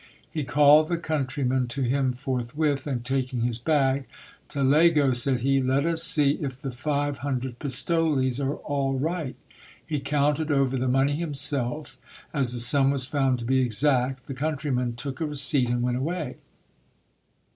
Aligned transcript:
He 0.31 0.43
called 0.43 0.87
the 0.87 0.97
country 0.97 1.43
ma 1.43 1.57
a 1.57 1.65
to 1.67 1.83
him 1.83 2.13
forthwith, 2.13 2.87
and 2.87 3.05
taking 3.05 3.41
his 3.41 3.59
bag, 3.59 4.07
Talego, 4.49 5.11
said 5.13 5.41
he, 5.41 5.61
let 5.61 5.85
us 5.85 6.01
see 6.01 6.39
if 6.41 6.59
the 6.59 6.71
five 6.71 7.13
84 7.13 7.13
GIL 7.13 7.13
BLAS. 7.13 7.17
hundred 7.19 7.59
pistoles 7.59 8.39
are 8.39 8.55
all 8.55 8.97
right. 8.97 9.35
He 9.85 9.99
counted 9.99 10.49
over 10.51 10.75
the 10.75 10.87
money 10.87 11.17
himself. 11.17 11.99
As 12.33 12.51
the 12.51 12.59
sum 12.59 12.89
was 12.89 13.05
found 13.05 13.37
to 13.37 13.45
be 13.45 13.61
exact, 13.61 14.25
the 14.25 14.33
countryman 14.33 14.95
took 14.95 15.21
a 15.21 15.27
receipt 15.27 15.69
and 15.69 15.83
went 15.83 15.97
away. 15.97 16.37